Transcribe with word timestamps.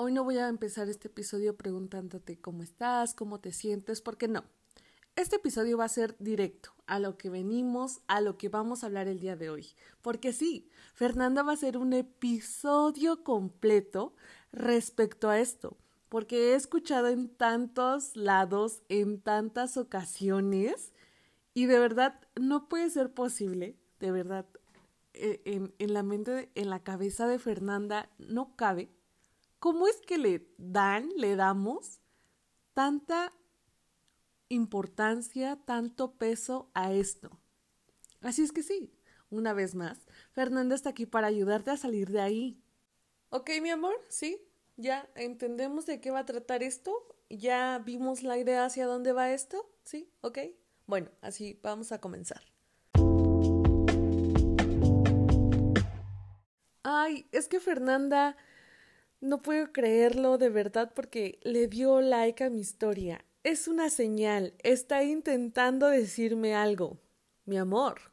Hoy 0.00 0.12
no 0.12 0.22
voy 0.22 0.38
a 0.38 0.46
empezar 0.46 0.88
este 0.88 1.08
episodio 1.08 1.56
preguntándote 1.56 2.40
cómo 2.40 2.62
estás, 2.62 3.14
cómo 3.14 3.40
te 3.40 3.50
sientes, 3.50 4.00
porque 4.00 4.28
no. 4.28 4.44
Este 5.16 5.34
episodio 5.34 5.76
va 5.76 5.86
a 5.86 5.88
ser 5.88 6.14
directo 6.20 6.72
a 6.86 7.00
lo 7.00 7.18
que 7.18 7.30
venimos, 7.30 8.00
a 8.06 8.20
lo 8.20 8.38
que 8.38 8.48
vamos 8.48 8.84
a 8.84 8.86
hablar 8.86 9.08
el 9.08 9.18
día 9.18 9.34
de 9.34 9.50
hoy. 9.50 9.66
Porque 10.00 10.32
sí, 10.32 10.70
Fernanda 10.94 11.42
va 11.42 11.54
a 11.54 11.56
ser 11.56 11.76
un 11.76 11.92
episodio 11.94 13.24
completo 13.24 14.14
respecto 14.52 15.30
a 15.30 15.40
esto, 15.40 15.76
porque 16.08 16.52
he 16.52 16.54
escuchado 16.54 17.08
en 17.08 17.28
tantos 17.28 18.14
lados, 18.14 18.82
en 18.88 19.20
tantas 19.20 19.76
ocasiones, 19.76 20.92
y 21.54 21.66
de 21.66 21.80
verdad 21.80 22.20
no 22.40 22.68
puede 22.68 22.88
ser 22.90 23.12
posible, 23.12 23.74
de 23.98 24.12
verdad, 24.12 24.46
eh, 25.14 25.42
en, 25.44 25.74
en 25.80 25.92
la 25.92 26.04
mente, 26.04 26.52
en 26.54 26.70
la 26.70 26.84
cabeza 26.84 27.26
de 27.26 27.40
Fernanda 27.40 28.08
no 28.18 28.54
cabe 28.54 28.92
¿Cómo 29.58 29.88
es 29.88 30.00
que 30.06 30.18
le 30.18 30.48
dan, 30.56 31.08
le 31.16 31.34
damos 31.34 32.00
tanta 32.74 33.32
importancia, 34.48 35.58
tanto 35.64 36.12
peso 36.12 36.70
a 36.74 36.92
esto? 36.92 37.40
Así 38.20 38.42
es 38.42 38.52
que 38.52 38.62
sí, 38.62 38.94
una 39.30 39.52
vez 39.54 39.74
más, 39.74 40.06
Fernanda 40.30 40.76
está 40.76 40.90
aquí 40.90 41.06
para 41.06 41.26
ayudarte 41.26 41.72
a 41.72 41.76
salir 41.76 42.10
de 42.10 42.20
ahí. 42.20 42.62
Ok, 43.30 43.50
mi 43.60 43.70
amor, 43.70 43.94
sí, 44.08 44.40
ya 44.76 45.10
entendemos 45.16 45.86
de 45.86 46.00
qué 46.00 46.12
va 46.12 46.20
a 46.20 46.24
tratar 46.24 46.62
esto, 46.62 46.92
ya 47.28 47.82
vimos 47.84 48.22
la 48.22 48.38
idea 48.38 48.64
hacia 48.64 48.86
dónde 48.86 49.12
va 49.12 49.32
esto, 49.32 49.68
sí, 49.82 50.08
ok. 50.20 50.38
Bueno, 50.86 51.10
así 51.20 51.58
vamos 51.64 51.90
a 51.90 52.00
comenzar. 52.00 52.42
Ay, 56.84 57.28
es 57.32 57.48
que 57.48 57.58
Fernanda 57.58 58.36
no 59.20 59.42
puedo 59.42 59.72
creerlo 59.72 60.38
de 60.38 60.48
verdad 60.48 60.92
porque 60.94 61.40
le 61.42 61.66
dio 61.66 62.00
like 62.00 62.44
a 62.44 62.50
mi 62.50 62.60
historia. 62.60 63.24
Es 63.42 63.68
una 63.68 63.90
señal. 63.90 64.54
Está 64.62 65.02
intentando 65.02 65.88
decirme 65.88 66.54
algo. 66.54 67.00
Mi 67.44 67.58
amor. 67.58 68.12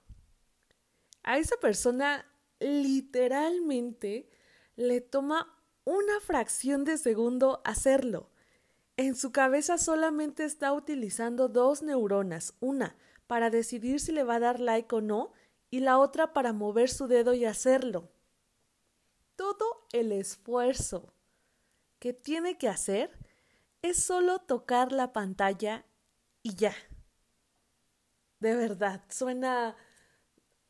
A 1.24 1.38
esa 1.38 1.58
persona 1.58 2.26
literalmente 2.60 4.30
le 4.76 5.02
toma 5.02 5.60
una 5.84 6.20
fracción 6.22 6.84
de 6.84 6.98
segundo 6.98 7.62
hacerlo. 7.66 8.30
En 8.98 9.16
su 9.16 9.32
cabeza 9.32 9.78
solamente 9.78 10.46
está 10.46 10.74
utilizando 10.74 11.50
dos 11.50 11.84
neuronas, 11.84 12.54
una 12.62 12.96
para 13.28 13.50
decidir 13.50 14.00
si 14.00 14.12
le 14.12 14.24
va 14.24 14.36
a 14.36 14.40
dar 14.40 14.60
like 14.60 14.96
o 14.96 15.02
no 15.02 15.34
y 15.70 15.80
la 15.80 15.98
otra 15.98 16.32
para 16.32 16.54
mover 16.54 16.90
su 16.90 17.08
dedo 17.08 17.34
y 17.34 17.46
hacerlo 17.46 18.10
todo 19.36 19.88
el 19.92 20.12
esfuerzo 20.12 21.14
que 22.00 22.14
tiene 22.14 22.58
que 22.58 22.68
hacer 22.68 23.18
es 23.82 24.04
solo 24.04 24.40
tocar 24.40 24.92
la 24.92 25.14
pantalla 25.14 25.86
y 26.42 26.56
ya. 26.56 26.76
De 28.40 28.56
verdad, 28.56 29.04
suena 29.10 29.76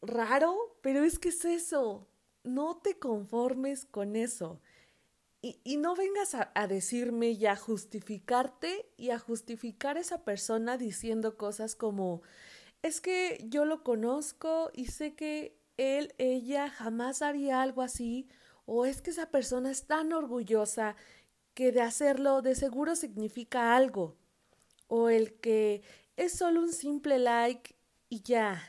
raro, 0.01 0.77
pero 0.81 1.03
es 1.03 1.19
que 1.19 1.29
es 1.29 1.45
eso. 1.45 2.07
No 2.43 2.77
te 2.77 2.99
conformes 2.99 3.85
con 3.85 4.15
eso. 4.15 4.61
Y, 5.41 5.77
no 5.77 5.95
vengas 5.95 6.33
a, 6.33 6.51
a, 6.55 6.65
decirme 6.65 7.29
y 7.29 7.45
a 7.45 7.55
justificarte 7.55 8.91
y 8.97 9.11
a 9.11 9.19
justificar 9.19 9.95
a 9.95 9.99
esa 9.99 10.23
persona 10.23 10.75
diciendo 10.75 11.37
cosas 11.37 11.75
como, 11.75 12.23
es 12.81 12.99
que 12.99 13.45
yo 13.47 13.63
lo 13.63 13.83
conozco 13.83 14.71
y 14.73 14.87
sé 14.87 15.13
que 15.13 15.55
él, 15.77 16.15
ella 16.17 16.69
jamás 16.69 17.21
haría 17.21 17.61
algo 17.61 17.83
así 17.83 18.27
o 18.65 18.85
es 18.85 19.01
que 19.01 19.11
esa 19.11 19.29
persona 19.29 19.71
es 19.71 19.85
tan 19.85 20.13
orgullosa 20.13 20.95
que 21.53 21.71
de 21.71 21.81
hacerlo 21.81 22.41
de 22.41 22.55
seguro 22.55 22.95
significa 22.95 23.75
algo, 23.75 24.15
o 24.87 25.09
el 25.09 25.33
que 25.39 25.81
es 26.17 26.33
solo 26.33 26.61
un 26.61 26.73
simple 26.73 27.19
like 27.19 27.75
y 28.09 28.21
ya, 28.21 28.61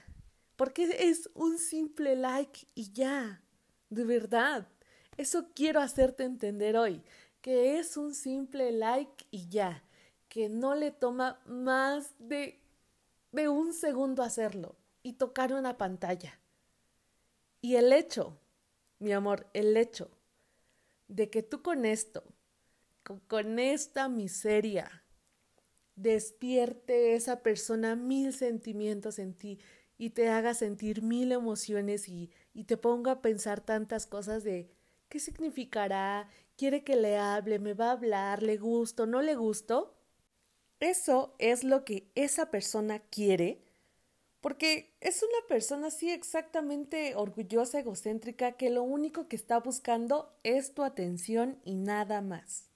porque 0.57 0.89
es 0.99 1.31
un 1.35 1.59
simple 1.59 2.17
like 2.17 2.67
y 2.75 2.93
ya, 2.93 3.43
de 3.91 4.05
verdad. 4.05 4.69
Eso 5.17 5.49
quiero 5.55 5.81
hacerte 5.81 6.25
entender 6.25 6.77
hoy, 6.77 7.03
que 7.41 7.79
es 7.79 7.97
un 7.97 8.15
simple 8.15 8.73
like 8.73 9.27
y 9.31 9.49
ya, 9.49 9.83
que 10.29 10.49
no 10.49 10.75
le 10.75 10.91
toma 10.91 11.41
más 11.47 12.15
de, 12.19 12.61
de 13.33 13.49
un 13.49 13.73
segundo 13.73 14.23
hacerlo 14.23 14.77
y 15.03 15.15
tocar 15.15 15.53
una 15.53 15.79
pantalla. 15.79 16.39
Y 17.61 17.77
el 17.77 17.93
hecho 17.93 18.39
mi 18.99 19.13
amor, 19.13 19.49
el 19.53 19.77
hecho 19.77 20.11
de 21.09 21.31
que 21.31 21.43
tú 21.43 21.63
con 21.63 21.85
esto, 21.85 22.25
con, 23.29 23.59
esta 23.59 24.09
miseria, 24.09 25.05
despierte 25.95 27.15
esa 27.15 27.43
persona 27.43 27.97
mil 27.97 28.33
sentimientos 28.33 29.19
en 29.19 29.35
ti 29.35 29.59
y 29.97 30.11
te 30.11 30.29
haga 30.29 30.55
sentir 30.55 31.03
mil 31.03 31.33
emociones 31.33 32.09
y, 32.09 32.31
y 32.53 32.65
te 32.65 32.77
ponga 32.77 33.13
a 33.13 33.23
pensar 33.23 33.61
tantas 33.61 34.07
cosas 34.07 34.45
de 34.45 34.71
qué 35.09 35.21
significará, 35.21 36.29
quiere 36.57 36.85
que 36.85 36.97
le 36.97 37.17
hable, 37.17 37.59
me 37.59 37.75
va 37.75 37.89
a 37.89 37.93
hablar, 37.93 38.43
le 38.43 38.57
gusto, 38.57 39.07
no 39.07 39.23
le 39.23 39.35
gusto. 39.37 39.95
Eso 40.81 41.35
es 41.39 41.65
lo 41.65 41.85
que 41.85 42.11
esa 42.15 42.51
persona 42.51 42.99
quiere 42.99 43.66
porque 44.47 44.95
es 45.01 45.25
una 45.25 45.49
persona 45.49 45.89
así 45.89 46.09
exactamente 46.09 47.17
orgullosa, 47.17 47.81
egocéntrica, 47.81 48.53
que 48.53 48.71
lo 48.71 48.85
único 48.85 49.27
que 49.27 49.35
está 49.35 49.59
buscando 49.59 50.33
es 50.45 50.73
tu 50.73 50.85
atención 50.85 51.59
y 51.65 51.75
nada 51.75 52.21
más. 52.21 52.71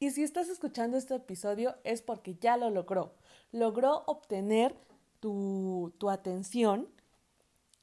Y 0.00 0.10
si 0.10 0.24
estás 0.24 0.48
escuchando 0.48 0.96
este 0.96 1.14
episodio 1.14 1.76
es 1.84 2.02
porque 2.02 2.34
ya 2.34 2.56
lo 2.56 2.70
logró. 2.70 3.14
Logró 3.52 4.02
obtener 4.08 4.74
tu, 5.20 5.94
tu 5.98 6.10
atención 6.10 6.88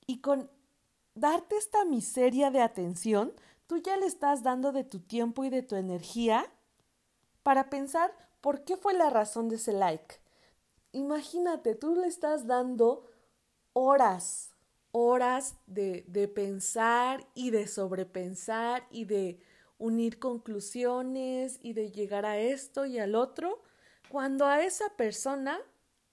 y 0.05 0.19
con 0.19 0.49
darte 1.13 1.55
esta 1.55 1.85
miseria 1.85 2.51
de 2.51 2.59
atención, 2.59 3.31
tú 3.65 3.77
ya 3.77 3.95
le 3.95 4.07
estás 4.07 4.43
dando 4.43 4.73
de 4.73 4.83
tu 4.83 4.99
tiempo 4.99 5.45
y 5.45 5.49
de 5.49 5.63
tu 5.63 5.77
energía 5.77 6.51
para 7.43 7.69
pensar 7.69 8.13
por 8.41 8.65
qué 8.65 8.75
fue 8.75 8.93
la 8.93 9.09
razón 9.09 9.47
de 9.47 9.55
ese 9.55 9.71
like 9.71 10.15
imagínate, 10.95 11.75
tú 11.75 11.95
le 11.95 12.07
estás 12.07 12.47
dando 12.47 13.05
horas, 13.73 14.51
horas 14.91 15.55
de, 15.67 16.05
de 16.07 16.27
pensar 16.27 17.27
y 17.33 17.51
de 17.51 17.67
sobrepensar 17.67 18.87
y 18.89 19.05
de 19.05 19.39
unir 19.77 20.19
conclusiones 20.19 21.59
y 21.61 21.73
de 21.73 21.91
llegar 21.91 22.25
a 22.25 22.37
esto 22.37 22.85
y 22.85 22.99
al 22.99 23.15
otro, 23.15 23.61
cuando 24.09 24.45
a 24.45 24.63
esa 24.63 24.89
persona, 24.95 25.59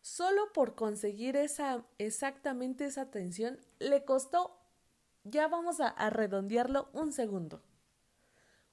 solo 0.01 0.53
por 0.53 0.75
conseguir 0.75 1.37
esa, 1.37 1.85
exactamente 1.99 2.85
esa 2.87 3.03
atención, 3.03 3.61
le 3.79 4.05
costó, 4.05 4.59
ya 5.25 5.47
vamos 5.47 5.79
a, 5.81 6.11
redondearlo, 6.11 6.89
un 6.93 7.13
segundo. 7.13 7.63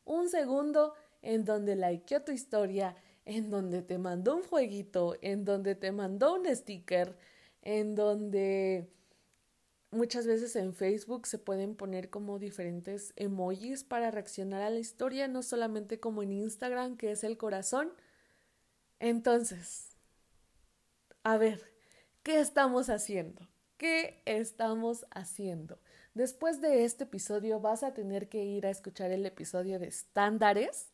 Un 0.05 0.29
segundo 0.29 0.95
en 1.21 1.45
donde 1.45 1.75
likeó 1.75 2.23
tu 2.23 2.31
historia, 2.31 2.95
en 3.25 3.49
donde 3.49 3.81
te 3.81 3.97
mandó 3.97 4.35
un 4.35 4.43
jueguito, 4.43 5.15
en 5.21 5.45
donde 5.45 5.75
te 5.75 5.91
mandó 5.91 6.35
un 6.35 6.45
sticker, 6.55 7.17
en 7.61 7.95
donde 7.95 8.89
muchas 9.91 10.27
veces 10.27 10.55
en 10.55 10.73
Facebook 10.73 11.27
se 11.27 11.37
pueden 11.37 11.75
poner 11.75 12.09
como 12.09 12.39
diferentes 12.39 13.13
emojis 13.15 13.83
para 13.83 14.11
reaccionar 14.11 14.61
a 14.61 14.69
la 14.69 14.79
historia, 14.79 15.27
no 15.27 15.43
solamente 15.43 15.99
como 15.99 16.23
en 16.23 16.31
Instagram, 16.31 16.97
que 16.97 17.11
es 17.11 17.23
el 17.23 17.37
corazón. 17.37 17.91
Entonces, 18.99 19.95
a 21.23 21.37
ver, 21.37 21.61
¿qué 22.23 22.39
estamos 22.39 22.89
haciendo? 22.89 23.47
¿Qué 23.77 24.21
estamos 24.25 25.05
haciendo? 25.11 25.79
Después 26.13 26.59
de 26.59 26.83
este 26.83 27.05
episodio 27.05 27.59
vas 27.59 27.83
a 27.83 27.93
tener 27.93 28.27
que 28.27 28.43
ir 28.43 28.65
a 28.65 28.69
escuchar 28.69 29.11
el 29.11 29.25
episodio 29.25 29.79
de 29.79 29.87
estándares 29.87 30.89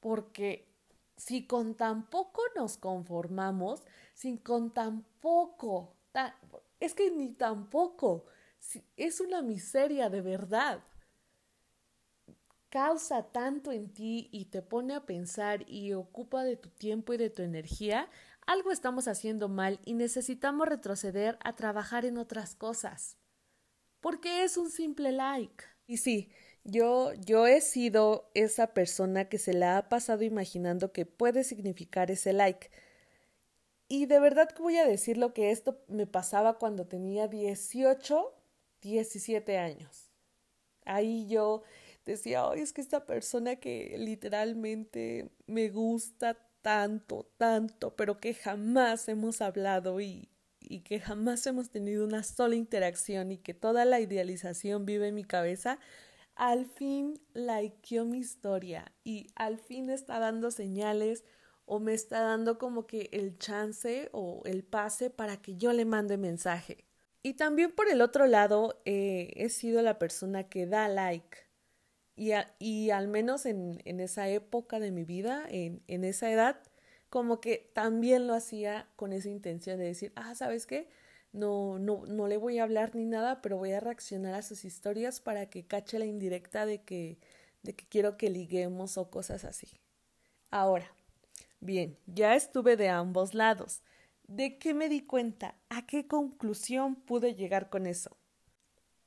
porque 0.00 0.71
si 1.16 1.46
con 1.46 1.74
tan 1.76 2.08
poco 2.10 2.42
nos 2.56 2.76
conformamos, 2.76 3.82
sin 4.14 4.38
con 4.38 4.72
tan 4.72 5.04
poco, 5.20 5.96
es 6.80 6.94
que 6.94 7.10
ni 7.10 7.32
tampoco, 7.34 8.26
es 8.96 9.20
una 9.20 9.42
miseria 9.42 10.10
de 10.10 10.20
verdad. 10.20 10.82
Causa 12.68 13.30
tanto 13.32 13.70
en 13.70 13.92
ti 13.92 14.28
y 14.32 14.46
te 14.46 14.62
pone 14.62 14.94
a 14.94 15.04
pensar 15.04 15.68
y 15.68 15.92
ocupa 15.92 16.42
de 16.42 16.56
tu 16.56 16.70
tiempo 16.70 17.12
y 17.12 17.18
de 17.18 17.30
tu 17.30 17.42
energía, 17.42 18.08
algo 18.46 18.72
estamos 18.72 19.08
haciendo 19.08 19.48
mal 19.48 19.78
y 19.84 19.94
necesitamos 19.94 20.68
retroceder 20.68 21.38
a 21.44 21.54
trabajar 21.54 22.04
en 22.04 22.18
otras 22.18 22.54
cosas. 22.54 23.18
Porque 24.00 24.42
es 24.42 24.56
un 24.56 24.70
simple 24.70 25.12
like. 25.12 25.64
Y 25.86 25.98
sí, 25.98 26.32
yo, 26.64 27.12
yo 27.14 27.46
he 27.46 27.60
sido 27.60 28.30
esa 28.34 28.74
persona 28.74 29.28
que 29.28 29.38
se 29.38 29.52
la 29.52 29.78
ha 29.78 29.88
pasado 29.88 30.22
imaginando 30.22 30.92
que 30.92 31.06
puede 31.06 31.44
significar 31.44 32.10
ese 32.10 32.32
like. 32.32 32.70
Y 33.88 34.06
de 34.06 34.20
verdad 34.20 34.48
que 34.50 34.62
voy 34.62 34.78
a 34.78 34.86
decir 34.86 35.18
lo 35.18 35.34
que 35.34 35.50
esto 35.50 35.82
me 35.88 36.06
pasaba 36.06 36.58
cuando 36.58 36.86
tenía 36.86 37.28
18, 37.28 38.34
17 38.80 39.58
años. 39.58 40.10
Ahí 40.84 41.26
yo 41.28 41.62
decía, 42.04 42.48
ay, 42.48 42.60
es 42.60 42.72
que 42.72 42.80
esta 42.80 43.06
persona 43.06 43.56
que 43.56 43.94
literalmente 43.98 45.30
me 45.46 45.68
gusta 45.68 46.36
tanto, 46.62 47.28
tanto, 47.36 47.94
pero 47.96 48.18
que 48.18 48.34
jamás 48.34 49.08
hemos 49.08 49.40
hablado 49.42 50.00
y, 50.00 50.28
y 50.60 50.80
que 50.80 51.00
jamás 51.00 51.46
hemos 51.46 51.70
tenido 51.70 52.04
una 52.04 52.22
sola 52.22 52.54
interacción 52.56 53.32
y 53.32 53.38
que 53.38 53.54
toda 53.54 53.84
la 53.84 54.00
idealización 54.00 54.86
vive 54.86 55.08
en 55.08 55.14
mi 55.14 55.24
cabeza, 55.24 55.78
al 56.34 56.66
fin 56.66 57.20
likeó 57.34 58.04
mi 58.04 58.18
historia 58.18 58.92
y 59.04 59.28
al 59.34 59.58
fin 59.58 59.90
está 59.90 60.18
dando 60.18 60.50
señales 60.50 61.24
o 61.66 61.78
me 61.80 61.94
está 61.94 62.20
dando 62.20 62.58
como 62.58 62.86
que 62.86 63.08
el 63.12 63.38
chance 63.38 64.08
o 64.12 64.42
el 64.44 64.64
pase 64.64 65.10
para 65.10 65.36
que 65.36 65.56
yo 65.56 65.72
le 65.72 65.84
mande 65.84 66.16
mensaje. 66.16 66.84
Y 67.22 67.34
también 67.34 67.72
por 67.72 67.88
el 67.88 68.00
otro 68.00 68.26
lado, 68.26 68.82
eh, 68.84 69.32
he 69.36 69.48
sido 69.48 69.80
la 69.82 69.98
persona 69.98 70.48
que 70.48 70.66
da 70.66 70.88
like. 70.88 71.38
Y, 72.14 72.90
al 72.90 73.08
menos 73.08 73.46
en, 73.46 73.80
en, 73.84 73.98
esa 73.98 74.28
época 74.28 74.78
de 74.78 74.90
mi 74.90 75.04
vida, 75.04 75.44
en, 75.48 75.82
en 75.88 76.04
esa 76.04 76.30
edad, 76.30 76.60
como 77.08 77.40
que 77.40 77.70
también 77.74 78.26
lo 78.26 78.34
hacía 78.34 78.88
con 78.96 79.12
esa 79.12 79.28
intención 79.28 79.78
de 79.78 79.86
decir, 79.86 80.12
ah, 80.14 80.34
¿sabes 80.34 80.66
qué? 80.66 80.88
No, 81.32 81.78
no, 81.78 82.04
no 82.06 82.28
le 82.28 82.36
voy 82.36 82.58
a 82.58 82.64
hablar 82.64 82.94
ni 82.94 83.06
nada, 83.06 83.40
pero 83.40 83.56
voy 83.56 83.72
a 83.72 83.80
reaccionar 83.80 84.34
a 84.34 84.42
sus 84.42 84.64
historias 84.64 85.20
para 85.20 85.48
que 85.48 85.66
cache 85.66 85.98
la 85.98 86.04
indirecta 86.06 86.66
de 86.66 86.82
que, 86.82 87.18
de 87.62 87.74
que 87.74 87.86
quiero 87.86 88.16
que 88.18 88.28
liguemos 88.30 88.98
o 88.98 89.10
cosas 89.10 89.44
así. 89.44 89.68
Ahora, 90.50 90.92
bien, 91.60 91.98
ya 92.06 92.36
estuve 92.36 92.76
de 92.76 92.90
ambos 92.90 93.34
lados. 93.34 93.82
¿De 94.28 94.58
qué 94.58 94.74
me 94.74 94.88
di 94.88 95.02
cuenta? 95.02 95.56
¿A 95.70 95.86
qué 95.86 96.06
conclusión 96.06 96.96
pude 96.96 97.34
llegar 97.34 97.70
con 97.70 97.86
eso? 97.86 98.16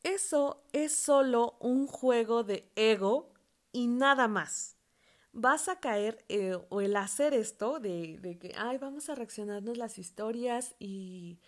Eso 0.04 0.64
es 0.72 0.94
solo 0.96 1.58
un 1.60 1.88
juego 1.88 2.44
de 2.44 2.70
ego 2.76 3.34
y 3.72 3.88
nada 3.88 4.28
más. 4.28 4.78
Vas 5.34 5.68
a 5.68 5.80
caer 5.80 6.24
eh, 6.30 6.58
o 6.70 6.82
el 6.82 6.96
hacer 6.96 7.34
esto 7.34 7.80
de, 7.80 8.18
de 8.20 8.38
que, 8.38 8.54
ay, 8.58 8.78
vamos 8.78 9.10
a 9.10 9.16
reaccionarnos 9.16 9.78
las 9.78 9.98
historias 9.98 10.76
y 10.80 11.40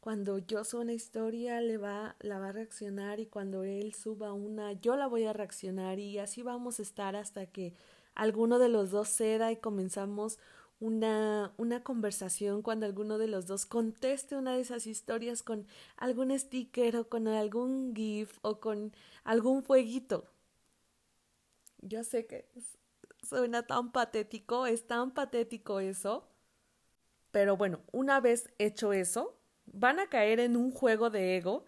cuando 0.00 0.38
yo 0.38 0.64
suba 0.64 0.82
una 0.82 0.94
historia 0.94 1.60
le 1.60 1.76
va, 1.76 2.16
la 2.20 2.38
va 2.38 2.48
a 2.48 2.52
reaccionar 2.52 3.20
y 3.20 3.26
cuando 3.26 3.64
él 3.64 3.94
suba 3.94 4.32
una 4.32 4.72
yo 4.72 4.96
la 4.96 5.06
voy 5.06 5.24
a 5.24 5.32
reaccionar 5.32 5.98
y 5.98 6.18
así 6.18 6.42
vamos 6.42 6.78
a 6.78 6.82
estar 6.82 7.16
hasta 7.16 7.46
que 7.46 7.74
alguno 8.14 8.58
de 8.58 8.68
los 8.68 8.90
dos 8.90 9.08
ceda 9.08 9.52
y 9.52 9.56
comenzamos 9.56 10.38
una, 10.80 11.52
una 11.58 11.82
conversación 11.84 12.62
cuando 12.62 12.86
alguno 12.86 13.18
de 13.18 13.28
los 13.28 13.46
dos 13.46 13.66
conteste 13.66 14.36
una 14.36 14.54
de 14.54 14.62
esas 14.62 14.86
historias 14.86 15.42
con 15.42 15.66
algún 15.96 16.36
sticker 16.38 16.96
o 16.96 17.08
con 17.08 17.28
algún 17.28 17.94
GIF 17.94 18.38
o 18.42 18.60
con 18.60 18.92
algún 19.24 19.62
fueguito. 19.62 20.24
Yo 21.82 22.04
sé 22.04 22.26
que 22.26 22.48
suena 23.22 23.66
tan 23.66 23.92
patético, 23.92 24.66
es 24.66 24.86
tan 24.86 25.12
patético 25.12 25.80
eso. 25.80 26.26
Pero 27.30 27.56
bueno, 27.56 27.80
una 27.92 28.20
vez 28.20 28.50
hecho 28.58 28.92
eso, 28.92 29.39
van 29.72 30.00
a 30.00 30.08
caer 30.08 30.40
en 30.40 30.56
un 30.56 30.72
juego 30.72 31.10
de 31.10 31.36
ego 31.36 31.64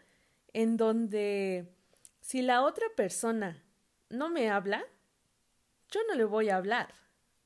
en 0.53 0.77
donde 0.77 1.73
si 2.21 2.43
la 2.43 2.63
otra 2.63 2.87
persona 2.97 3.65
no 4.11 4.29
me 4.29 4.51
habla, 4.51 4.85
yo 5.91 6.01
no 6.09 6.15
le 6.15 6.25
voy 6.25 6.51
a 6.51 6.57
hablar 6.57 7.03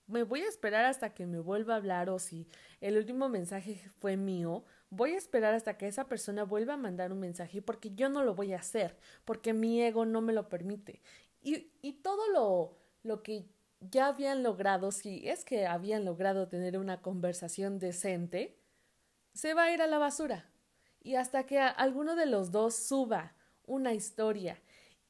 me 0.07 0.23
voy 0.23 0.43
a 0.43 0.49
esperar 0.49 0.85
hasta 0.85 1.15
que 1.15 1.27
me 1.27 1.41
vuelva 1.41 1.75
a 1.75 1.77
hablar 1.79 2.11
o 2.11 2.19
si 2.19 2.47
el 2.81 2.97
último 2.97 3.29
mensaje 3.29 3.83
fue 3.99 4.17
mío, 4.17 4.65
voy 4.91 5.13
a 5.13 5.19
esperar 5.19 5.55
hasta 5.55 5.77
que 5.77 5.89
esa 5.89 6.07
persona 6.07 6.45
vuelva 6.45 6.75
a 6.75 6.79
mandar 6.79 7.13
un 7.13 7.21
mensaje 7.21 7.61
porque 7.61 7.95
yo 7.95 8.09
no 8.09 8.23
lo 8.23 8.35
voy 8.35 8.53
a 8.53 8.59
hacer, 8.59 8.97
porque 9.25 9.53
mi 9.53 9.83
ego 9.83 10.05
no 10.05 10.21
me 10.21 10.33
lo 10.33 10.49
permite. 10.49 11.03
Y, 11.43 11.73
y 11.83 11.95
todo 11.95 12.31
lo, 12.33 12.79
lo 13.03 13.23
que 13.23 13.47
ya 13.81 14.09
habían 14.09 14.43
logrado, 14.43 14.93
si 14.93 15.29
es 15.29 15.45
que 15.45 15.67
habían 15.67 16.05
logrado 16.05 16.49
tener 16.49 16.79
una 16.79 17.03
conversación 17.03 17.79
decente, 17.79 18.57
se 19.37 19.55
va 19.55 19.65
a 19.65 19.73
ir 19.73 19.83
a 19.83 19.87
la 19.87 19.99
basura. 19.99 20.51
Y 21.03 21.15
hasta 21.15 21.47
que 21.47 21.61
alguno 21.61 22.17
de 22.17 22.27
los 22.27 22.51
dos 22.51 22.75
suba 22.75 23.35
una 23.65 23.95
historia. 23.95 24.61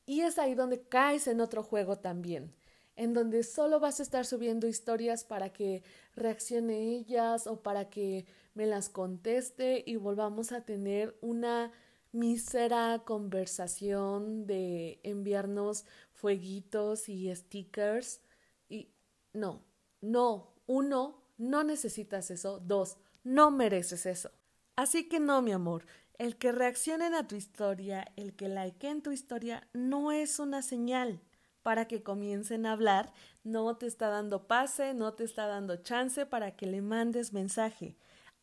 Y 0.04 0.20
es 0.20 0.38
ahí 0.38 0.54
donde 0.54 0.82
caes 0.82 1.26
en 1.26 1.40
otro 1.40 1.62
juego 1.62 1.96
también 1.98 2.54
en 2.96 3.12
donde 3.12 3.42
solo 3.42 3.78
vas 3.78 4.00
a 4.00 4.02
estar 4.02 4.24
subiendo 4.24 4.66
historias 4.66 5.22
para 5.22 5.52
que 5.52 5.82
reaccione 6.14 6.96
ellas 6.96 7.46
o 7.46 7.62
para 7.62 7.90
que 7.90 8.26
me 8.54 8.66
las 8.66 8.88
conteste 8.88 9.84
y 9.86 9.96
volvamos 9.96 10.50
a 10.52 10.62
tener 10.62 11.16
una 11.20 11.70
mísera 12.12 13.02
conversación 13.04 14.46
de 14.46 14.98
enviarnos 15.02 15.84
fueguitos 16.12 17.10
y 17.10 17.34
stickers 17.34 18.22
y 18.70 18.88
no, 19.34 19.62
no, 20.00 20.54
uno, 20.66 21.22
no 21.36 21.64
necesitas 21.64 22.30
eso, 22.30 22.58
dos, 22.60 22.96
no 23.26 23.50
mereces 23.50 24.06
eso. 24.06 24.30
Así 24.76 25.08
que 25.08 25.18
no, 25.18 25.42
mi 25.42 25.50
amor, 25.50 25.84
el 26.16 26.36
que 26.36 26.52
reaccionen 26.52 27.12
a 27.12 27.26
tu 27.26 27.34
historia, 27.34 28.12
el 28.14 28.36
que 28.36 28.48
likeen 28.48 29.02
tu 29.02 29.10
historia, 29.10 29.66
no 29.72 30.12
es 30.12 30.38
una 30.38 30.62
señal 30.62 31.20
para 31.64 31.88
que 31.88 32.04
comiencen 32.04 32.66
a 32.66 32.72
hablar, 32.72 33.12
no 33.42 33.76
te 33.76 33.86
está 33.86 34.10
dando 34.10 34.46
pase, 34.46 34.94
no 34.94 35.14
te 35.14 35.24
está 35.24 35.48
dando 35.48 35.74
chance 35.78 36.24
para 36.24 36.52
que 36.52 36.66
le 36.66 36.82
mandes 36.82 37.32
mensaje. 37.32 37.96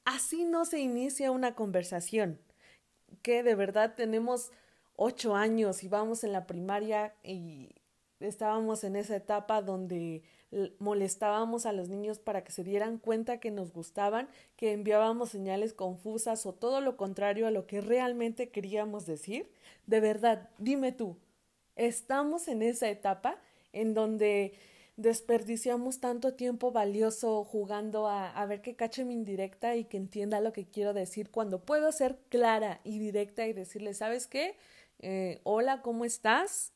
Así 0.03 0.44
no 0.44 0.65
se 0.65 0.80
inicia 0.80 1.31
una 1.31 1.56
conversación. 1.56 2.41
Que 3.21 3.41
de 3.41 3.56
verdad 3.56 3.95
tenemos 3.95 4.51
ocho 4.97 5.38
años 5.38 5.81
y 5.86 5.88
vamos 5.88 6.25
en 6.25 6.33
la 6.33 6.45
primaria 6.45 7.15
y 7.24 7.74
estábamos 8.19 8.83
en 8.83 8.97
esa 8.97 9.15
etapa 9.15 9.62
donde 9.62 10.24
molestábamos 10.79 11.65
a 11.65 11.73
los 11.73 11.89
niños 11.89 12.19
para 12.19 12.44
que 12.44 12.51
se 12.51 12.63
dieran 12.63 12.97
cuenta 12.97 13.39
que 13.39 13.51
nos 13.51 13.73
gustaban, 13.73 14.27
que 14.55 14.71
enviábamos 14.73 15.29
señales 15.29 15.73
confusas 15.73 16.45
o 16.45 16.53
todo 16.53 16.81
lo 16.81 16.97
contrario 16.97 17.47
a 17.47 17.51
lo 17.51 17.67
que 17.67 17.81
realmente 17.81 18.50
queríamos 18.50 19.05
decir. 19.05 19.50
De 19.88 20.00
verdad, 20.00 20.50
dime 20.57 20.91
tú, 20.91 21.17
Estamos 21.75 22.47
en 22.47 22.61
esa 22.61 22.89
etapa 22.89 23.39
en 23.71 23.94
donde 23.94 24.53
desperdiciamos 24.95 26.00
tanto 26.00 26.35
tiempo 26.35 26.71
valioso 26.71 27.44
jugando 27.45 28.07
a, 28.07 28.45
ver 28.45 28.61
que 28.61 28.75
cache 28.75 29.05
mi 29.05 29.13
indirecta 29.13 29.75
y 29.75 29.85
que 29.85 29.97
entienda 29.97 30.39
lo 30.39 30.53
que 30.53 30.65
quiero 30.65 30.94
decir 30.94 31.31
cuando 31.31 31.65
puedo 31.65 31.91
ser 31.91 32.19
clara 32.29 32.79
y 32.83 33.00
directa 33.00 33.47
y 33.47 33.53
decirle, 33.53 33.95
¿sabes 33.95 34.27
qué? 34.27 34.55
Eh, 35.00 35.41
hola, 35.44 35.81
¿cómo 35.81 36.05
estás? 36.05 36.73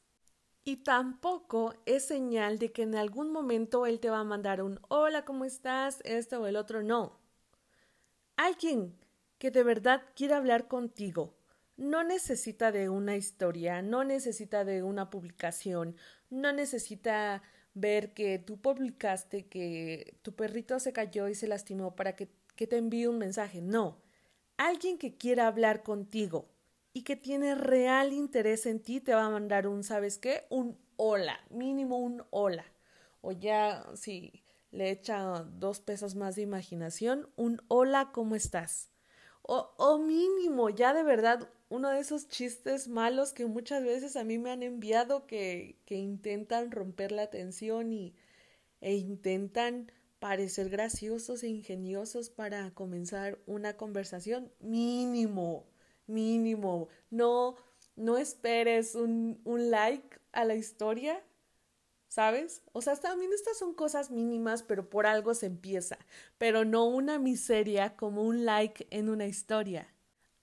Y 0.68 0.76
tampoco 0.76 1.76
es 1.86 2.04
señal 2.04 2.60
de 2.60 2.74
que 2.74 2.82
en 2.82 2.96
algún 2.96 3.32
momento 3.32 3.86
él 3.86 4.02
te 4.02 4.10
va 4.10 4.20
a 4.20 4.26
mandar 4.26 4.62
un 4.62 4.82
hola, 4.90 5.24
¿cómo 5.24 5.46
estás? 5.46 6.02
Este 6.04 6.36
o 6.36 6.46
el 6.46 6.58
otro, 6.58 6.84
no. 6.84 7.22
Alguien 8.36 8.94
que 9.38 9.50
de 9.50 9.64
verdad 9.64 10.04
quiere 10.14 10.34
hablar 10.34 10.68
contigo, 10.68 11.38
no 11.78 12.04
necesita 12.04 12.74
de 12.74 12.90
una 12.90 13.16
historia, 13.16 13.82
no 13.82 14.04
necesita 14.04 14.66
de 14.66 14.84
una 14.84 15.10
publicación, 15.10 15.96
no 16.30 16.52
necesita 16.52 17.44
ver 17.74 18.14
que 18.14 18.38
tú 18.38 18.60
publicaste 18.60 19.48
que 19.48 20.20
tu 20.22 20.36
perrito 20.36 20.82
se 20.82 20.92
cayó 20.92 21.30
y 21.30 21.36
se 21.36 21.48
lastimó 21.48 21.96
para 21.96 22.18
que, 22.18 22.28
que 22.58 22.68
te 22.68 22.76
envíe 22.76 23.08
un 23.08 23.20
mensaje. 23.20 23.62
No. 23.62 24.02
Alguien 24.58 24.98
que 24.98 25.16
quiera 25.16 25.48
hablar 25.48 25.82
contigo 25.82 26.57
y 26.98 27.04
que 27.04 27.16
tiene 27.16 27.54
real 27.54 28.12
interés 28.12 28.66
en 28.66 28.80
ti 28.80 29.00
te 29.00 29.14
va 29.14 29.26
a 29.26 29.30
mandar 29.30 29.68
un, 29.68 29.84
¿sabes 29.84 30.18
qué? 30.18 30.46
Un 30.50 30.80
hola, 30.96 31.40
mínimo 31.52 32.00
un 32.00 32.24
hola. 32.32 32.66
O 33.22 33.32
ya, 33.32 33.86
si 33.94 34.44
le 34.72 34.90
echa 34.90 35.44
dos 35.44 35.80
pesos 35.80 36.16
más 36.16 36.36
de 36.36 36.42
imaginación, 36.42 37.30
un 37.36 37.62
hola, 37.68 38.10
¿cómo 38.12 38.34
estás? 38.36 38.90
O, 39.44 39.76
o 39.78 40.00
mínimo, 40.00 40.72
ya 40.72 40.96
de 40.96 41.04
verdad, 41.04 41.48
uno 41.70 41.92
de 41.92 42.00
esos 42.00 42.30
chistes 42.30 42.88
malos 42.88 43.32
que 43.32 43.46
muchas 43.46 43.84
veces 43.84 44.16
a 44.16 44.24
mí 44.24 44.40
me 44.40 44.50
han 44.50 44.64
enviado 44.64 45.28
que, 45.28 45.80
que 45.86 45.98
intentan 45.98 46.72
romper 46.72 47.12
la 47.12 47.30
tensión 47.30 47.94
y, 47.94 48.16
e 48.82 48.96
intentan 48.96 49.92
parecer 50.18 50.70
graciosos 50.70 51.44
e 51.44 51.48
ingeniosos 51.48 52.32
para 52.32 52.72
comenzar 52.74 53.38
una 53.46 53.78
conversación 53.78 54.52
mínimo, 54.60 55.68
mínimo. 56.08 56.88
No, 57.10 57.56
no 57.96 58.18
esperes 58.18 58.96
un, 58.96 59.40
un 59.44 59.70
like 59.70 60.20
a 60.32 60.46
la 60.46 60.56
historia, 60.56 61.24
¿sabes? 62.08 62.62
O 62.74 62.82
sea, 62.82 62.96
también 62.96 63.32
estas 63.34 63.58
son 63.58 63.74
cosas 63.74 64.12
mínimas, 64.12 64.64
pero 64.64 64.90
por 64.90 65.06
algo 65.06 65.34
se 65.34 65.48
empieza, 65.48 65.98
pero 66.38 66.66
no 66.66 66.86
una 66.86 67.20
miseria 67.20 67.96
como 67.96 68.24
un 68.24 68.46
like 68.46 68.88
en 68.90 69.10
una 69.10 69.26
historia. 69.26 69.94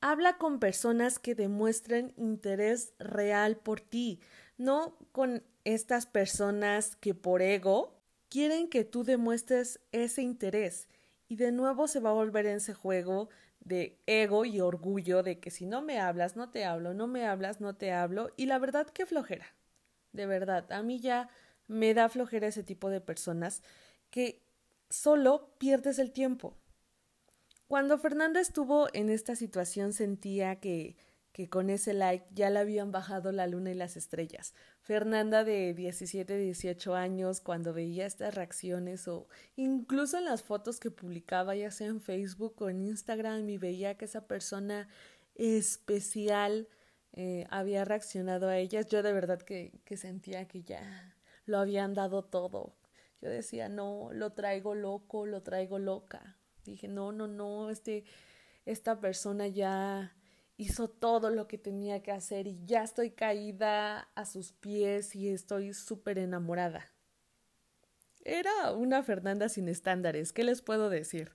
Habla 0.01 0.37
con 0.37 0.61
personas 0.61 1.19
que 1.19 1.35
demuestren 1.35 2.13
interés 2.17 2.93
real 2.99 3.57
por 3.57 3.81
ti, 3.81 4.21
no 4.59 4.99
con 5.13 5.43
estas 5.65 6.07
personas 6.07 6.97
que 6.97 7.15
por 7.15 7.41
ego 7.41 7.95
quieren 8.29 8.69
que 8.69 8.85
tú 8.85 9.05
demuestres 9.05 9.81
ese 9.93 10.23
interés. 10.23 10.89
Y 11.29 11.37
de 11.37 11.53
nuevo 11.53 11.89
se 11.89 12.01
va 12.01 12.11
a 12.11 12.15
volver 12.15 12.47
en 12.47 12.57
ese 12.57 12.75
juego 12.75 13.31
de 13.65 13.99
ego 14.07 14.45
y 14.45 14.61
orgullo 14.61 15.23
de 15.23 15.41
que 15.41 15.51
si 15.51 15.67
no 15.67 15.83
me 15.83 15.99
hablas, 16.01 16.37
no 16.37 16.51
te 16.51 16.65
hablo, 16.65 16.95
no 16.95 17.07
me 17.07 17.27
hablas, 17.27 17.61
no 17.61 17.75
te 17.75 17.93
hablo. 17.93 18.31
Y 18.37 18.47
la 18.47 18.59
verdad 18.59 18.87
que 18.89 19.07
flojera. 19.07 19.47
de 20.13 20.27
verdad. 20.27 20.71
A 20.73 20.83
mí 20.83 21.01
ya 21.01 21.29
me 21.67 21.95
da 21.95 22.09
flojera 22.09 22.47
ese 22.47 22.63
tipo 22.63 22.91
de 22.91 23.01
personas 23.01 23.63
que 24.11 24.43
solo 24.91 25.51
pierdes 25.59 25.99
el 25.99 26.13
tiempo. 26.13 26.57
Cuando 27.67 27.99
Fernanda 27.99 28.41
estuvo 28.41 28.89
en 28.93 29.11
esta 29.11 29.35
situación 29.37 29.93
sentía 29.93 30.61
que 30.61 30.97
que 31.35 31.49
con 31.49 31.69
ese 31.69 31.95
like 31.95 32.25
ya 32.33 32.49
le 32.49 32.61
habían 32.61 32.93
bajado 32.93 33.33
la 33.33 33.49
luna 33.49 33.73
y 33.73 33.75
las 33.75 33.97
estrellas. 33.97 34.55
Fernanda 34.83 35.43
de 35.43 35.75
17, 35.75 36.39
18 36.39 36.95
años, 36.95 37.41
cuando 37.41 37.75
veía 37.75 38.07
estas 38.07 38.37
reacciones 38.37 39.09
o 39.09 39.27
incluso 39.57 40.17
en 40.17 40.27
las 40.27 40.45
fotos 40.45 40.79
que 40.79 40.93
publicaba, 40.93 41.57
ya 41.57 41.73
sea 41.73 41.89
en 41.89 42.01
Facebook 42.01 42.55
o 42.63 42.71
en 42.71 42.83
Instagram, 42.83 43.49
y 43.49 43.59
veía 43.59 43.97
que 43.97 44.05
esa 44.05 44.29
persona 44.29 44.87
especial 45.35 46.69
eh, 47.15 47.49
había 47.51 47.85
reaccionado 47.85 48.47
a 48.47 48.57
ellas, 48.57 48.87
yo 48.87 49.03
de 49.03 49.13
verdad 49.13 49.43
que, 49.43 49.81
que 49.85 49.97
sentía 49.97 50.47
que 50.47 50.63
ya 50.63 51.17
lo 51.47 51.59
habían 51.59 51.95
dado 51.95 52.23
todo. 52.23 52.77
Yo 53.21 53.29
decía, 53.29 53.69
no, 53.69 54.11
lo 54.13 54.35
traigo 54.35 54.77
loco, 54.77 55.27
lo 55.27 55.43
traigo 55.43 55.81
loca. 55.81 56.37
Dije, 56.65 56.87
no, 56.87 57.11
no, 57.11 57.27
no, 57.27 57.71
este, 57.71 58.05
esta 58.67 59.01
persona 59.01 59.49
ya 59.49 60.15
hizo 60.57 60.89
todo 60.89 61.31
lo 61.31 61.49
que 61.49 61.59
tenía 61.59 62.03
que 62.03 62.13
hacer 62.13 62.47
y 62.47 62.65
ya 62.65 62.83
estoy 62.83 63.11
caída 63.11 64.09
a 64.15 64.25
sus 64.25 64.53
pies 64.53 65.15
y 65.17 65.29
estoy 65.29 65.75
súper 65.75 66.19
enamorada. 66.19 66.93
Era 68.25 68.73
una 68.73 69.03
Fernanda 69.03 69.49
sin 69.49 69.69
estándares, 69.69 70.33
¿qué 70.33 70.45
les 70.45 70.63
puedo 70.63 70.89
decir? 70.91 71.33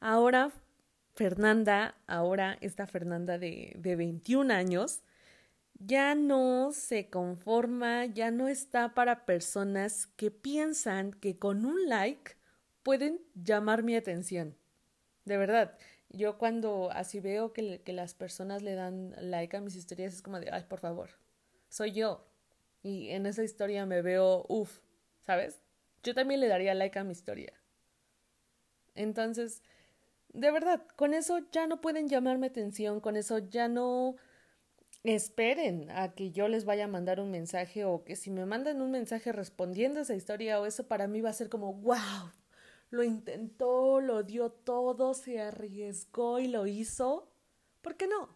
Ahora 0.00 0.52
Fernanda, 1.14 1.96
ahora 2.06 2.56
esta 2.60 2.86
Fernanda 2.86 3.38
de, 3.38 3.74
de 3.76 3.96
21 3.96 4.54
años, 4.54 5.02
ya 5.80 6.14
no 6.14 6.70
se 6.72 7.08
conforma, 7.08 8.06
ya 8.06 8.30
no 8.30 8.48
está 8.48 8.94
para 8.94 9.24
personas 9.24 10.06
que 10.06 10.30
piensan 10.30 11.12
que 11.12 11.38
con 11.38 11.64
un 11.64 11.88
like 11.88 12.36
pueden 12.82 13.20
llamar 13.34 13.82
mi 13.82 13.96
atención. 13.96 14.56
De 15.24 15.36
verdad, 15.36 15.76
yo 16.10 16.38
cuando 16.38 16.90
así 16.92 17.20
veo 17.20 17.52
que, 17.52 17.80
que 17.82 17.92
las 17.92 18.14
personas 18.14 18.62
le 18.62 18.74
dan 18.74 19.14
like 19.18 19.56
a 19.56 19.60
mis 19.60 19.76
historias 19.76 20.14
es 20.14 20.22
como 20.22 20.40
de, 20.40 20.50
ay, 20.50 20.64
por 20.68 20.80
favor, 20.80 21.10
soy 21.68 21.92
yo. 21.92 22.24
Y 22.82 23.10
en 23.10 23.26
esa 23.26 23.42
historia 23.42 23.86
me 23.86 24.02
veo, 24.02 24.46
uff, 24.48 24.80
¿sabes? 25.20 25.60
Yo 26.02 26.14
también 26.14 26.40
le 26.40 26.48
daría 26.48 26.74
like 26.74 26.98
a 26.98 27.04
mi 27.04 27.12
historia. 27.12 27.52
Entonces, 28.94 29.62
de 30.32 30.50
verdad, 30.50 30.86
con 30.96 31.14
eso 31.14 31.40
ya 31.52 31.66
no 31.66 31.80
pueden 31.80 32.08
llamarme 32.08 32.46
atención, 32.48 33.00
con 33.00 33.16
eso 33.16 33.38
ya 33.38 33.68
no 33.68 34.16
esperen 35.04 35.90
a 35.90 36.14
que 36.14 36.32
yo 36.32 36.48
les 36.48 36.64
vaya 36.64 36.84
a 36.84 36.88
mandar 36.88 37.20
un 37.20 37.30
mensaje 37.30 37.84
o 37.84 38.04
que 38.04 38.16
si 38.16 38.30
me 38.30 38.44
mandan 38.46 38.82
un 38.82 38.90
mensaje 38.90 39.32
respondiendo 39.32 40.00
a 40.00 40.02
esa 40.02 40.14
historia 40.14 40.60
o 40.60 40.66
eso 40.66 40.86
para 40.86 41.06
mí 41.06 41.20
va 41.20 41.30
a 41.30 41.34
ser 41.34 41.48
como, 41.48 41.72
wow, 41.74 42.32
lo 42.90 43.02
intentó, 43.02 44.00
lo 44.00 44.22
dio 44.22 44.50
todo, 44.50 45.14
se 45.14 45.40
arriesgó 45.40 46.38
y 46.40 46.48
lo 46.48 46.66
hizo. 46.66 47.30
¿Por 47.82 47.96
qué 47.96 48.06
no? 48.06 48.28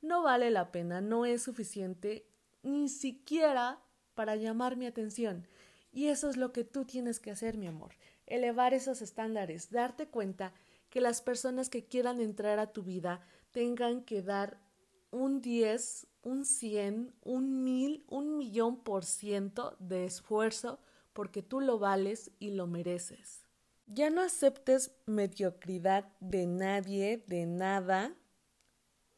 No 0.00 0.22
vale 0.22 0.50
la 0.50 0.70
pena, 0.70 1.00
no 1.00 1.26
es 1.26 1.42
suficiente 1.42 2.26
ni 2.62 2.88
siquiera 2.88 3.82
para 4.14 4.36
llamar 4.36 4.76
mi 4.76 4.86
atención. 4.86 5.46
Y 5.92 6.08
eso 6.08 6.30
es 6.30 6.36
lo 6.36 6.52
que 6.52 6.64
tú 6.64 6.84
tienes 6.84 7.18
que 7.18 7.30
hacer, 7.30 7.56
mi 7.56 7.66
amor. 7.66 7.94
Elevar 8.26 8.74
esos 8.74 9.02
estándares, 9.02 9.70
darte 9.70 10.08
cuenta 10.08 10.52
que 10.90 11.00
las 11.00 11.22
personas 11.22 11.68
que 11.68 11.86
quieran 11.86 12.20
entrar 12.20 12.58
a 12.58 12.72
tu 12.72 12.82
vida 12.82 13.20
tengan 13.50 14.02
que 14.02 14.22
dar 14.22 14.60
un 15.10 15.40
10, 15.40 16.06
un 16.22 16.44
100, 16.44 17.14
un 17.22 17.64
mil, 17.64 18.04
un 18.08 18.36
millón 18.36 18.82
por 18.82 19.04
ciento 19.04 19.76
de 19.78 20.04
esfuerzo 20.04 20.78
porque 21.12 21.42
tú 21.42 21.60
lo 21.60 21.78
vales 21.78 22.30
y 22.38 22.50
lo 22.50 22.66
mereces. 22.66 23.47
Ya 23.88 24.10
no 24.10 24.20
aceptes 24.20 24.92
mediocridad 25.06 26.12
de 26.20 26.46
nadie, 26.46 27.24
de 27.26 27.46
nada, 27.46 28.14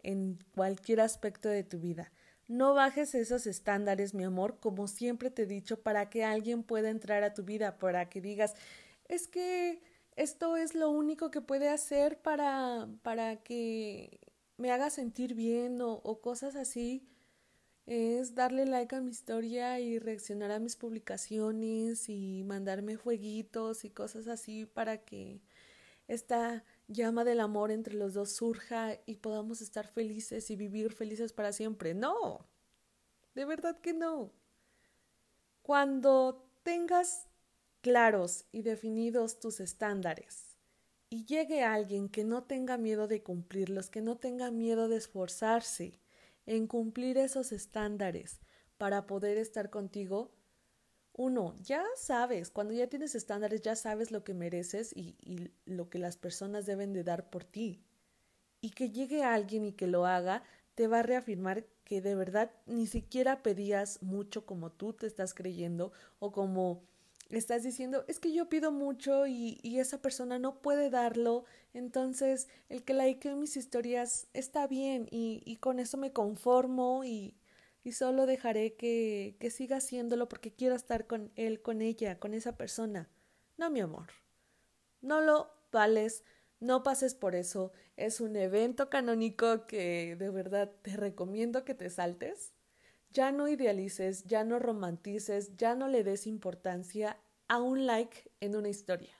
en 0.03 0.39
cualquier 0.55 1.01
aspecto 1.01 1.49
de 1.49 1.65
tu 1.65 1.81
vida. 1.81 2.13
No 2.47 2.75
bajes 2.75 3.15
esos 3.15 3.47
estándares, 3.47 4.15
mi 4.15 4.25
amor, 4.25 4.59
como 4.61 4.87
siempre 4.87 5.31
te 5.31 5.43
he 5.43 5.47
dicho, 5.47 5.83
para 5.83 6.09
que 6.09 6.25
alguien 6.25 6.63
pueda 6.63 6.89
entrar 6.89 7.25
a 7.25 7.35
tu 7.35 7.43
vida, 7.43 7.79
para 7.79 8.09
que 8.09 8.21
digas, 8.21 8.55
es 9.09 9.27
que 9.27 9.83
esto 10.17 10.57
es 10.57 10.75
lo 10.75 10.91
único 10.91 11.31
que 11.31 11.41
puede 11.41 11.69
hacer 11.69 12.21
para, 12.23 12.89
para 13.03 13.43
que 13.43 14.21
me 14.57 14.71
haga 14.71 14.91
sentir 14.91 15.35
bien 15.35 15.81
o, 15.81 15.95
o 15.95 16.21
cosas 16.21 16.55
así 16.55 17.09
es 17.91 18.37
darle 18.37 18.67
like 18.67 18.95
a 18.95 19.01
mi 19.01 19.11
historia 19.11 19.81
y 19.81 19.99
reaccionar 19.99 20.53
a 20.53 20.61
mis 20.61 20.77
publicaciones 20.77 22.09
y 22.09 22.45
mandarme 22.45 22.95
jueguitos 22.95 23.85
y 23.85 23.91
cosas 23.91 24.29
así 24.29 24.65
para 24.65 24.99
que 24.99 25.41
esta 26.07 26.65
llama 26.87 27.25
del 27.25 27.41
amor 27.41 27.73
entre 27.73 27.95
los 27.95 28.15
dos 28.15 28.31
surja 28.31 29.01
y 29.07 29.17
podamos 29.17 29.61
estar 29.61 29.89
felices 29.89 30.53
y 30.53 30.57
vivir 30.57 30.93
felices 30.93 31.33
para 31.33 31.53
siempre. 31.53 31.93
No, 31.93 32.47
de 33.35 33.45
verdad 33.45 33.81
que 33.81 33.93
no. 33.93 34.31
Cuando 35.63 36.49
tengas 36.63 37.27
claros 37.81 38.45
y 38.53 38.63
definidos 38.63 39.41
tus 39.41 39.59
estándares 39.59 40.57
y 41.09 41.25
llegue 41.25 41.65
alguien 41.65 42.09
que 42.09 42.23
no 42.23 42.45
tenga 42.45 42.79
miedo 42.79 43.09
de 43.09 43.25
cumplirlos, 43.25 43.91
que 43.91 44.01
no 44.01 44.17
tenga 44.17 44.53
miedo 44.53 44.89
de 44.89 44.97
esforzarse, 44.97 45.99
en 46.47 46.67
cumplir 46.67 47.19
esos 47.19 47.53
estándares 47.53 48.41
para 48.79 49.07
poder 49.07 49.37
estar 49.37 49.71
contigo, 49.71 50.33
uno, 51.13 51.55
ya 51.61 51.85
sabes, 51.97 52.51
cuando 52.51 52.73
ya 52.73 52.89
tienes 52.89 53.15
estándares, 53.15 53.61
ya 53.61 53.77
sabes 53.77 54.11
lo 54.11 54.25
que 54.25 54.33
mereces 54.33 54.93
y, 54.97 55.17
y, 55.21 55.51
lo 55.67 55.91
que 55.91 55.99
las 55.99 56.17
personas 56.17 56.67
deben 56.67 56.93
de 56.93 57.05
dar 57.05 57.29
por 57.31 57.45
ti. 57.45 57.85
Y 58.61 58.71
que 58.71 58.91
llegue 58.91 59.23
alguien 59.23 59.65
y 59.65 59.73
que 59.73 59.87
lo 59.87 60.07
haga, 60.07 60.43
te 60.75 60.87
va 60.87 61.01
a 61.01 61.03
reafirmar 61.03 61.67
que 61.85 62.01
de 62.01 62.15
verdad 62.15 62.53
ni 62.67 62.87
siquiera 62.87 63.43
pedías 63.43 64.03
mucho 64.03 64.47
como 64.47 64.71
tú 64.71 64.93
te 64.93 65.07
estás 65.07 65.35
creyendo 65.35 65.93
o 66.21 66.33
como 66.33 66.85
estás 67.39 67.63
diciendo, 67.63 68.05
es 68.09 68.19
que 68.19 68.33
yo 68.33 68.49
pido 68.49 68.73
mucho 68.73 69.27
y, 69.27 69.59
y 69.63 69.79
esa 69.79 70.03
persona 70.03 70.39
no 70.39 70.61
puede 70.61 70.91
darlo, 70.91 71.45
entonces 71.75 72.49
el 72.69 72.85
que 72.85 72.95
like 72.95 73.35
mis 73.35 73.57
historias 73.57 74.29
está 74.33 74.67
bien 74.67 75.07
y, 75.11 75.43
y 75.45 75.57
con 75.57 75.79
eso 75.79 75.97
me 75.97 76.13
conformo 76.13 77.05
y, 77.05 77.37
y 77.85 77.93
solo 77.93 78.27
dejaré 78.27 78.75
que, 78.75 79.37
que 79.39 79.51
siga 79.51 79.77
haciéndolo 79.79 80.29
porque 80.29 80.53
quiero 80.53 80.75
estar 80.75 81.07
con 81.07 81.33
él, 81.37 81.63
con 81.63 81.83
ella, 81.83 82.19
con 82.19 82.35
esa 82.35 82.57
persona. 82.57 83.09
No, 83.57 83.71
mi 83.71 83.81
amor, 83.81 84.09
no 85.01 85.21
lo 85.21 85.51
vales, 85.73 86.25
no 86.59 86.83
pases 86.83 87.15
por 87.15 87.35
eso, 87.35 87.73
es 87.97 88.21
un 88.21 88.37
evento 88.37 88.91
canónico 88.91 89.67
que 89.67 90.17
de 90.17 90.31
verdad 90.31 90.73
te 90.83 90.97
recomiendo 90.97 91.65
que 91.65 91.75
te 91.75 91.91
saltes 91.91 92.53
ya 93.11 93.33
no 93.33 93.49
idealices, 93.49 94.25
ya 94.25 94.45
no 94.45 94.59
romantices, 94.59 95.57
ya 95.57 95.75
no 95.75 95.89
le 95.89 96.05
des 96.05 96.27
importancia 96.27 97.19
a 97.49 97.61
un 97.61 97.87
like 97.87 98.31
en 98.41 98.57
una 98.57 98.69
historia. 98.69 99.15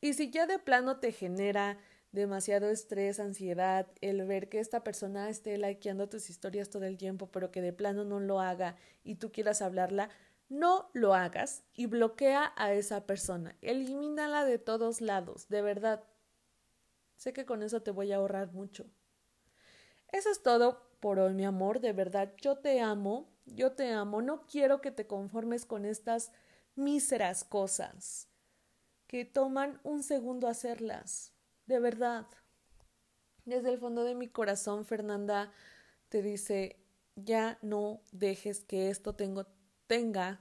Y 0.00 0.14
si 0.14 0.30
ya 0.30 0.46
de 0.46 0.58
plano 0.58 0.98
te 0.98 1.12
genera 1.12 1.78
demasiado 2.12 2.68
estrés, 2.68 3.20
ansiedad, 3.20 3.86
el 4.00 4.24
ver 4.26 4.48
que 4.48 4.60
esta 4.60 4.82
persona 4.82 5.28
esté 5.28 5.58
likeando 5.58 6.08
tus 6.08 6.30
historias 6.30 6.70
todo 6.70 6.84
el 6.84 6.96
tiempo, 6.96 7.30
pero 7.30 7.50
que 7.50 7.60
de 7.60 7.72
plano 7.72 8.04
no 8.04 8.20
lo 8.20 8.40
haga 8.40 8.76
y 9.04 9.16
tú 9.16 9.30
quieras 9.30 9.62
hablarla, 9.62 10.10
no 10.48 10.90
lo 10.94 11.14
hagas 11.14 11.64
y 11.74 11.86
bloquea 11.86 12.52
a 12.56 12.72
esa 12.72 13.06
persona. 13.06 13.56
Elimínala 13.60 14.44
de 14.44 14.58
todos 14.58 15.00
lados, 15.00 15.48
de 15.48 15.62
verdad. 15.62 16.04
Sé 17.16 17.32
que 17.32 17.44
con 17.44 17.62
eso 17.62 17.82
te 17.82 17.90
voy 17.90 18.12
a 18.12 18.16
ahorrar 18.16 18.52
mucho. 18.52 18.86
Eso 20.10 20.30
es 20.30 20.42
todo 20.42 20.87
por 21.00 21.18
hoy, 21.18 21.34
mi 21.34 21.44
amor, 21.44 21.80
de 21.80 21.92
verdad, 21.92 22.32
yo 22.40 22.58
te 22.58 22.80
amo, 22.80 23.28
yo 23.46 23.72
te 23.72 23.92
amo, 23.92 24.22
no 24.22 24.46
quiero 24.46 24.80
que 24.80 24.90
te 24.90 25.06
conformes 25.06 25.64
con 25.64 25.84
estas 25.84 26.32
míseras 26.74 27.44
cosas 27.44 28.28
que 29.06 29.24
toman 29.24 29.80
un 29.84 30.02
segundo 30.02 30.48
hacerlas, 30.48 31.32
de 31.66 31.80
verdad. 31.80 32.26
Desde 33.44 33.70
el 33.70 33.78
fondo 33.78 34.04
de 34.04 34.14
mi 34.14 34.28
corazón, 34.28 34.84
Fernanda 34.84 35.50
te 36.10 36.20
dice, 36.20 36.76
ya 37.16 37.58
no 37.62 38.02
dejes 38.12 38.64
que 38.64 38.90
esto 38.90 39.16
tenga 39.86 40.40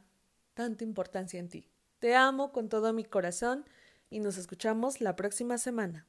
tanta 0.53 0.83
importancia 0.83 1.39
en 1.39 1.49
ti. 1.49 1.71
Te 1.99 2.15
amo 2.15 2.51
con 2.51 2.67
todo 2.67 2.91
mi 2.93 3.05
corazón 3.05 3.65
y 4.09 4.19
nos 4.19 4.37
escuchamos 4.37 5.01
la 5.01 5.15
próxima 5.15 5.57
semana. 5.57 6.07